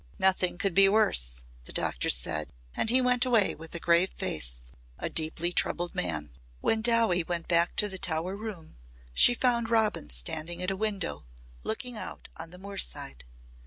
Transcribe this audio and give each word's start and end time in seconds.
"Nothing 0.17 0.57
could 0.57 0.73
be 0.73 0.89
worse," 0.89 1.43
the 1.65 1.71
doctor 1.71 2.09
said 2.09 2.49
and 2.75 2.89
he 2.89 3.01
went 3.01 3.23
away 3.23 3.53
with 3.53 3.75
a 3.75 3.79
grave 3.79 4.09
face, 4.17 4.71
a 4.97 5.11
deeply 5.11 5.51
troubled 5.53 5.93
man. 5.93 6.31
When 6.59 6.81
Dowie 6.81 7.21
went 7.21 7.47
back 7.47 7.75
to 7.75 7.87
the 7.87 7.99
Tower 7.99 8.35
room 8.35 8.77
she 9.13 9.35
found 9.35 9.69
Robin 9.69 10.09
standing 10.09 10.59
at 10.63 10.71
a 10.71 10.75
window 10.75 11.25
looking 11.61 11.97
out 11.97 12.29
on 12.35 12.49
the 12.49 12.57
moorside. 12.57 13.25